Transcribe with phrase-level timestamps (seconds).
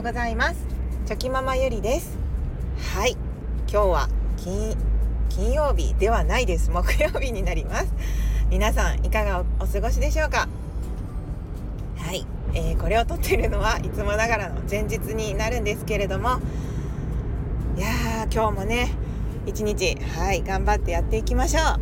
[0.00, 0.64] うございます。
[1.04, 2.16] チョキママゆりです。
[2.94, 3.18] はい。
[3.70, 4.74] 今日は金
[5.28, 6.70] 金曜日ではないです。
[6.70, 7.92] 木曜日になります。
[8.48, 10.48] 皆さんいかがお過ごしでしょうか？
[11.98, 16.40] はい、えー、これを撮ってるのはいつもながらの前日になるんですけれども。
[17.76, 18.92] いやー今日もね
[19.44, 21.80] 一日はい頑張ってやっていきましょう。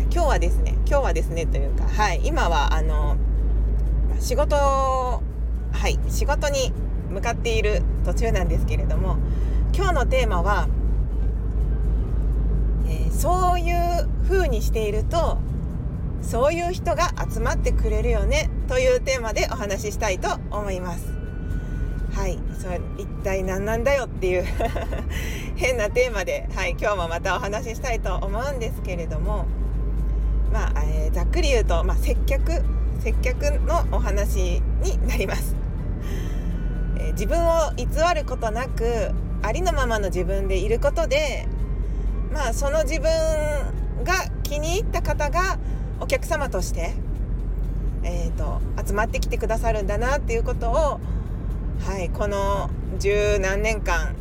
[0.10, 3.16] 今日はですね今日はですねというかはい今はあの
[4.18, 5.22] 仕事
[5.84, 6.72] はい仕事に
[7.10, 9.18] 向かっている途中なんですけれども
[9.76, 10.66] 今日のテーマは、
[12.86, 15.36] えー、そういう風にしていると
[16.22, 21.12] そういう人が集まってくれるよねというテーマでお話ししたいと思います。
[22.14, 24.44] はい、それ一体何なんだよっていう
[25.56, 29.44] 変なテーマで、はい、今日もまたお話ししたいと思うんですけれども、
[30.50, 32.62] まあえー、ざっくり言うと、まあ、接客
[33.00, 35.54] 接客のお話になります、
[37.14, 39.10] 自分を偽ることなく
[39.42, 41.46] ありのままの自分でいることで
[42.32, 43.08] まあその自分
[44.04, 45.58] が気に入った方が
[46.00, 46.92] お客様として、
[48.02, 51.00] えーと、集まってきてくださるんだなっていうことを、
[51.86, 54.14] はい、この十何年間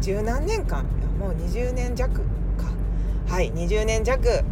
[0.00, 0.84] 十何年間？
[1.18, 2.22] もう20年弱か。
[3.28, 4.44] はい20年弱、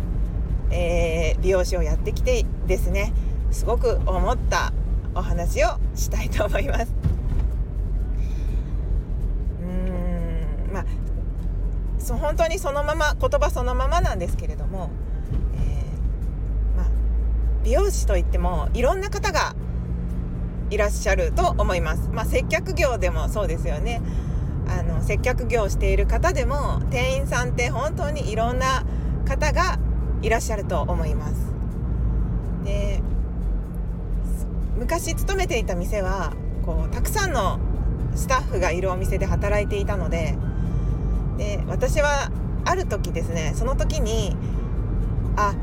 [0.71, 3.13] えー、美容師をやってきてですね。
[3.53, 4.73] すごく思った
[5.15, 7.16] お話をしたいと思います。
[12.07, 14.91] そ本当にそのまま言葉そのままなんですけれども、
[15.57, 16.87] えー、まあ、
[17.65, 19.57] 美容師といってもいろんな方が
[20.71, 22.09] いらっしゃると思います。
[22.13, 24.01] まあ、接客業でもそうですよね。
[24.69, 28.85] あの接客業をしている方でも店員さんって本当にいろんな
[29.25, 29.79] 方が
[30.23, 31.35] いらっしゃると思います。
[32.65, 33.03] で
[34.79, 36.33] 昔勤めていた店は
[36.65, 37.59] こうたくさんの
[38.15, 40.37] スタッフがいるお店で働いていたので
[41.37, 42.31] で私は
[42.65, 44.37] ある時ですねその時に
[45.37, 45.55] あ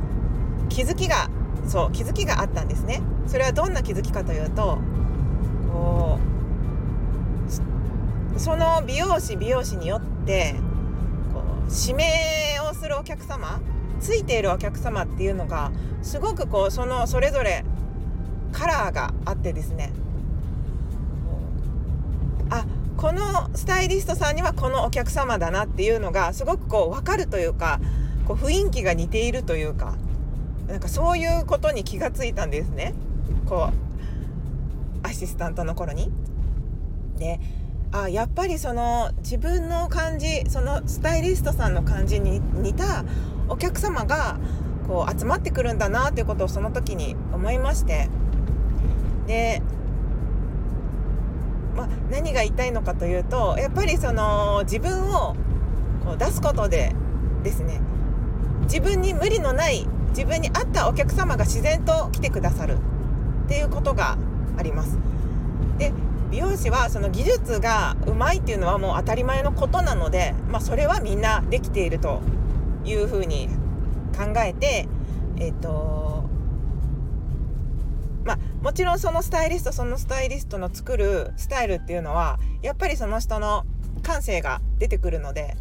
[0.69, 1.29] 気づきが
[1.67, 3.01] そう気づきがあったんですね。
[3.27, 4.79] それはどんな気づきかというと
[5.71, 6.19] こ
[8.35, 10.55] うその美容師美容師によって
[11.33, 13.61] こう指名をするお客様
[13.99, 17.63] ついているお客様っていうのがすごくこうそのそれぞれ
[18.51, 19.93] カラーがあってですね。
[23.03, 27.81] このスタイリストさんにはこのお客様だなっていうのがすごくこう分かるというか
[28.25, 29.97] こう雰囲気が似ているというか
[30.69, 32.93] なんかそういうことに気がついたんですね
[33.45, 33.71] こ
[35.03, 36.09] うアシスタントの頃に。
[37.19, 37.41] で
[37.91, 43.03] あやっぱりその自分の感じそのスタイリストさんの感じに似た
[43.49, 44.39] お客様が
[44.87, 48.07] こう集まってくるんだなっていうことをその時に思いまして
[49.27, 49.61] で、
[51.75, 55.35] まあ、何が言いたいのかというとやっぱりその自分を
[56.05, 56.93] こう出すことで
[57.43, 57.81] ですね
[58.63, 62.77] 自分に無理のない自分に合ったお客様が自然と来てくださる
[63.45, 64.17] っていうことが
[64.57, 64.97] あります。
[65.77, 65.91] で
[66.31, 72.21] 美容師はその技術がうまいっていうのはもう当たり前のことなので、まあ、それはみんなできていると
[72.85, 73.49] いうふうに
[74.17, 74.87] 考えて、
[75.37, 76.23] えっ、ー、と
[78.23, 83.65] まあ、もちろんそのスタイリストそのスタイリストの作るスタイルっていうのはやっぱりその人の
[84.01, 85.55] 感性が出てくるので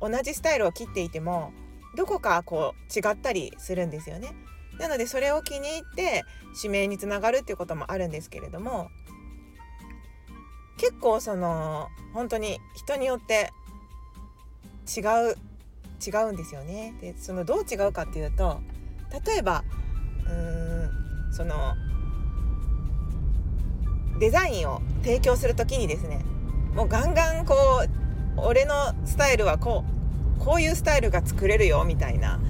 [0.00, 1.52] 同じスタイルを切っていても
[1.96, 4.34] どこかこう違ったりするんですよね。
[4.78, 6.24] なのでそれを気に入って
[6.56, 8.90] 指名につながるっていうこともあるんですけれども
[10.76, 13.52] 結構その本当に人によって
[14.94, 15.00] 違
[15.32, 15.36] う
[16.06, 16.94] 違うんですよね。
[17.00, 18.60] でそのどう違うかっていうと
[19.26, 19.64] 例えば
[20.28, 20.55] うん
[21.36, 21.76] その
[24.18, 26.24] デザインを提供する時にですね
[26.74, 27.54] もうガンガンこ
[27.84, 29.84] う俺のスタイルはこ
[30.40, 32.40] うこういうスタイルが作れるよみたいな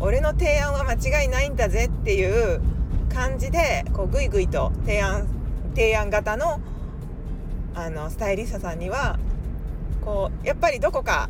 [0.00, 2.60] 俺の提案は間違いないんだぜっていう
[3.08, 5.28] 感じでこうグイグイと提案
[5.76, 6.60] 提案型の
[7.76, 9.18] あのスタイリストさんには
[10.04, 11.28] こうやっぱりどこか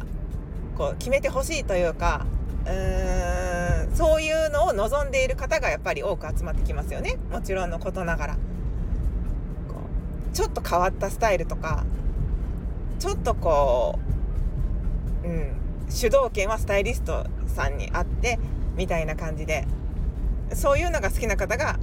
[0.76, 2.24] こう決めてほしいというか
[2.64, 3.33] うーん
[3.94, 8.36] そういうのを望んでいる方がやっぱり多く集まってきますよねもちろんのことながら。
[10.34, 11.84] ちょっと変わったスタイルとか
[12.98, 14.00] ちょっとこ
[15.24, 15.56] う、うん、
[15.88, 18.40] 主導権はスタイリストさんにあって
[18.76, 19.64] みたいな感じで
[20.52, 21.78] そういうのが好きな方が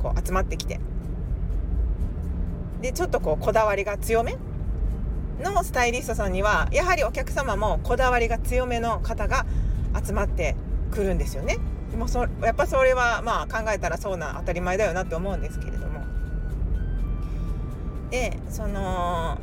[0.00, 0.78] こう集まってきて
[2.80, 4.36] でちょっとこうこだわりが強め
[5.40, 9.44] のスタイリストさんにはやはりお客様もこだわりが強めの方が
[10.04, 10.54] 集まって
[10.92, 11.58] くるんですよね。
[11.90, 16.00] でもそやっぱそれはまあ考えたらそうな当たり前だよなって思うんですけれども
[18.10, 19.38] でその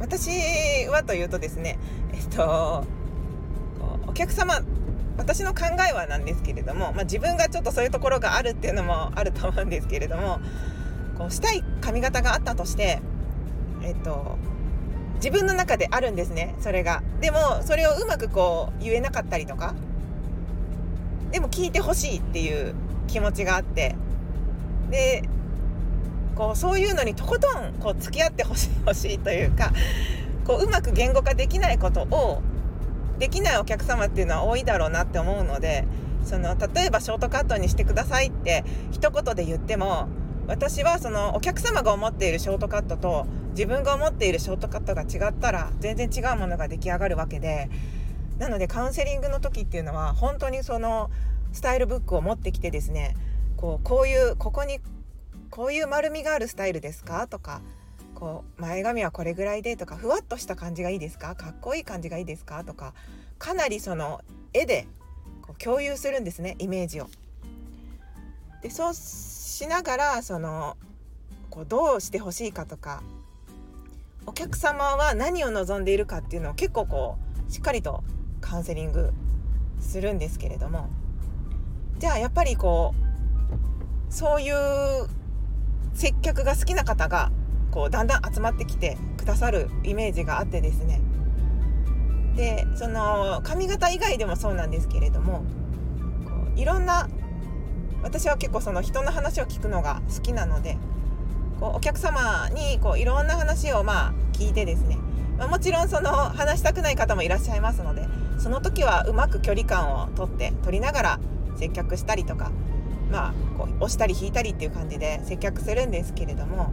[0.00, 1.78] 私はというとですね
[2.12, 2.84] えっと
[4.08, 4.60] お客様
[5.16, 10.40] 私の考えはなんですけれども、まあ、自分がちょっとそういうところがあるっていうのもあると思うんですけれども
[11.16, 13.00] こうしたい髪型があったとして
[13.82, 14.38] えっと
[15.16, 19.76] 自分の中であるんですねそれがでもそれをうまくこう言えなかったりとか
[21.32, 22.74] でも聞いてほしいっていう
[23.08, 23.96] 気持ちがあって。
[24.90, 25.22] で
[26.36, 28.68] こうそういうのにとことんこう付き合ってほし
[29.12, 29.72] いというか
[30.44, 32.42] こううまく言語化できないことを
[33.18, 35.84] できないお客様っていうのは多いだろうなって思うので
[36.24, 40.08] その例えばショートカットにしてくださいって一言で言っても
[40.46, 47.70] 私はそのお客様が思っているショートカットと自分が思っているショートカットが違ったら全然違うものが出来上がるわけで
[48.42, 51.12] なのでカウンセリングの時っていうのは本当にその
[51.52, 53.14] スタイルブックを持ってきてですね
[53.56, 54.80] こうこういうここに
[55.48, 57.28] こういう丸みがあるスタイルですか？
[57.28, 57.60] とか
[58.16, 61.36] こう前髪はこれぐらいでとかふわっとした感じがいいですか？
[61.36, 62.64] かっこいい感じがいいですか？
[62.64, 62.94] とか
[63.38, 64.22] かなりその
[64.52, 64.88] 絵で
[65.40, 67.06] こう共有するんですねイメージを。
[68.60, 70.76] でそうしながらその
[71.48, 73.04] こうどうしてほしいかとか
[74.26, 77.18] お客様は何を望んでいるかっていうのを結構こ
[77.48, 78.02] うしっかりと
[78.42, 79.14] カウンセリング
[79.80, 80.90] するんですけれども
[81.98, 82.94] じゃあやっぱりこ
[84.10, 85.08] うそういう
[85.94, 87.32] 接客が好きな方が
[87.70, 91.00] こうだんだん集まってきてくださるイメージがあってですね。
[92.36, 95.44] でその髪型以外でもそうなんですけれども
[96.24, 97.08] こういろんな
[98.02, 100.78] 私は結構その人の話を聞くのが好きなので
[101.60, 104.98] こうお客様にこういろんな話をまあ聞いてですね、
[105.38, 108.06] まあ、もちろんその話したくない方もいらっしゃいますので
[108.42, 111.20] その時はうまく距離感をとって取りながら
[111.56, 112.50] 接客したりとか
[113.08, 116.72] まあこう押したり引いたりっていう感じで接客するんですけれども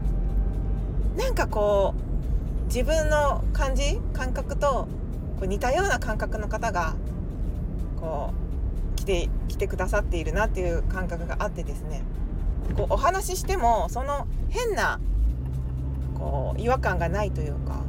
[1.16, 4.88] なんかこう自分の感じ感覚と
[5.39, 6.95] こう似たような感覚の方が
[8.01, 8.33] こ
[8.95, 12.01] う来て来てくださっているなっていう感覚があってですね
[12.75, 15.00] こうお話ししてもその変な
[16.18, 17.83] こう違和感がないというか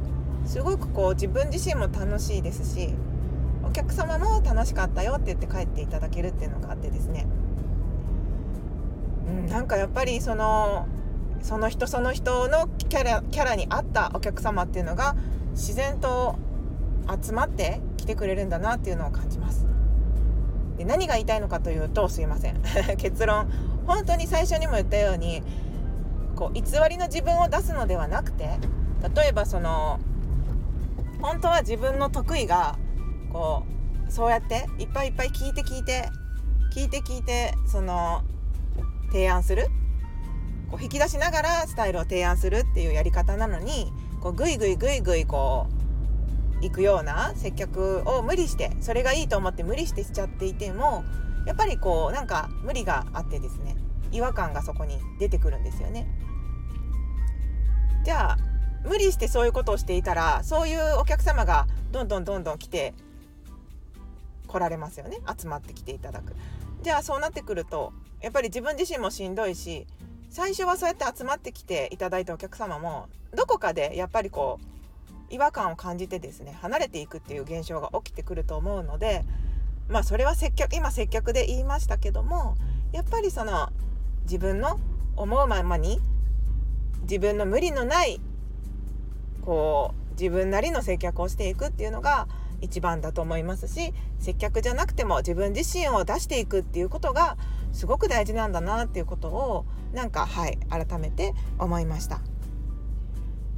[0.45, 2.93] すごくこう自分自身も楽しいですし
[3.71, 7.25] お客様も楽しかったよって言って帰っていただけるっていうのがあってですね、
[9.29, 10.87] うん、なんかやっぱりその
[11.41, 15.15] その人その人のキャラキャラに合ったお客様っていうのが
[15.51, 16.35] 自然と
[17.23, 19.65] 集まってきてくれるんだなっていうのを感じます。
[20.77, 22.61] で何が言いたいのかというとすいません。
[22.97, 23.49] 結論。
[23.87, 25.43] 本当に最初にも言ったように
[26.35, 28.49] こう偽りの自分を出すのではなくて
[29.15, 29.99] 例えばその
[31.21, 32.77] 本当は自分の得意が
[33.31, 33.63] こ
[34.07, 36.09] うそうやっていっぱいいっぱい聞いて聞いて
[36.73, 38.23] 聞いて聞いてその
[39.11, 39.67] 提案する
[40.69, 43.91] こう引き出しながらスタイルを提案するっていうやり方なのに
[44.21, 45.67] こうグイグイグイグイこ
[46.59, 51.03] う行くような接客を無理してそれがいいと思って無理してしちゃっていても
[51.45, 53.75] やっぱりこうなんか無理があってですね
[54.11, 56.07] 違和感がそこに出てくるんですよね。
[58.03, 58.37] じゃあ
[58.83, 62.93] 無理してそういうことをしていたらそういうお客様がどんどんどんどん来て
[64.51, 66.35] 来られますよね集まってきていただく。
[66.83, 69.85] じゃあそうなってくるとやっぱり自分自身もしんどいし
[70.29, 74.59] 最初はそうやって集まってきていただいたお客様もどこかでやっぱりこ
[75.29, 79.23] う違和感を感じてですね離れていくっていう現象が起きてくると思うので
[79.89, 82.57] まあそれは接客今接客で言いましたけども
[82.91, 83.69] やっぱりその
[84.23, 84.79] 自分の
[85.15, 85.99] 思うままに
[87.03, 88.19] 自分の無理のない
[89.43, 92.27] こう自分なりの接客をしていくっていうのが
[92.61, 97.37] 一番だと思いますし接客じゃなくても自分自身を出していくっていうことが
[97.73, 102.21] すごく大事なんだなっていうことをなんかはい改めて思いました。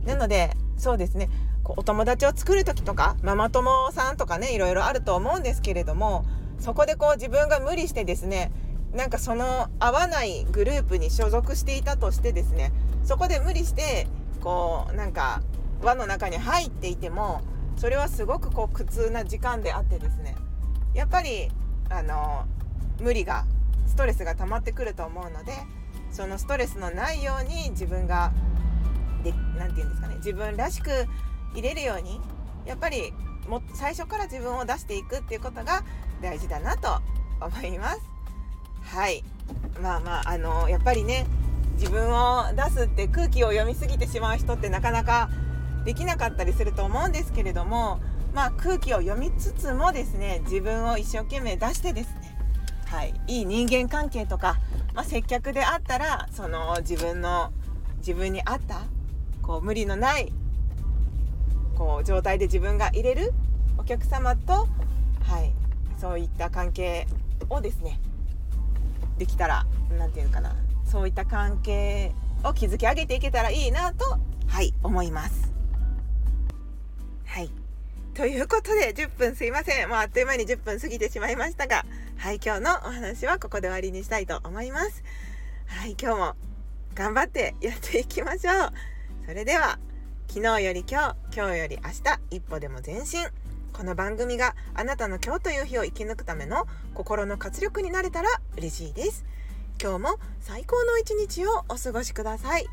[0.05, 1.29] なのでそうですね。
[1.63, 6.25] こうお友達を作る時とかママ友さんとかねいろいろあると思うんですけれども
[6.59, 8.51] そこでこう自分が無理してですね
[8.93, 12.71] なんかその合わないグループに所属していたとしてですね
[13.03, 14.07] そこで無理して
[14.41, 15.41] こうなんか
[15.81, 17.41] 輪の中に入っていても
[17.77, 20.35] それはすごくこう苦痛な時間であってですね
[20.93, 21.49] やっぱり
[21.89, 22.45] あの
[22.99, 23.45] 無理が
[23.87, 25.53] ストレスが溜まってくると思うので
[26.11, 28.31] そのストレスのないように自分が
[29.57, 30.89] 何て言うんですかね自分らしく
[31.53, 32.19] 入れるように
[32.65, 33.13] やっぱり
[33.47, 35.83] も最初から自分を出していくっていうことが
[36.21, 37.01] 大事だなと
[37.41, 38.01] 思います。
[38.83, 39.23] はい
[39.81, 41.25] まあまああのやっぱりね
[41.77, 45.29] 自分を出すって空気を読みすぎてしまう人ってなかなか
[45.85, 47.99] できなかったりすると思うんですけれども
[48.33, 52.33] まあ空気を読みつつもですね自分を一生懸命出してですね
[52.93, 54.59] はい、いい人間関係とか、
[54.93, 57.51] まあ、接客であったらその自分の
[57.97, 58.81] 自分に合った
[59.41, 60.31] こう無理のない
[61.75, 63.33] こう状態で自分が入れる
[63.79, 64.67] お客様と、
[65.23, 65.51] はい、
[65.99, 67.07] そういった関係
[67.49, 67.99] をですね
[69.17, 69.65] できたら
[69.97, 72.13] 何て言うかなそういった関係
[72.43, 75.52] を築き上げていけたらいいなとはい思います。
[78.13, 79.89] ということで10分すいません。
[79.89, 81.83] もうあっという間に10分過ぎてしまいましたが
[82.17, 85.03] はい今日のお話はここで終わりにしたいと思います。
[85.65, 86.35] はい今日も
[86.93, 88.73] 頑張ってやっていきましょう。
[89.25, 89.79] それでは
[90.27, 93.25] 昨日より今日今日より明日一歩でも前進。
[93.73, 99.25] この番組があなたの今日という日を生き抜くための心の活力になれたら嬉しいです。
[99.81, 102.67] 今日も最高の一日をお過ごしください。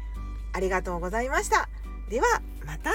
[0.53, 1.71] ありがとうございました。
[2.11, 2.91] ではまた。